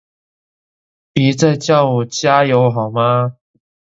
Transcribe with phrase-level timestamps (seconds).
[1.13, 3.37] 別再叫我加油好嗎？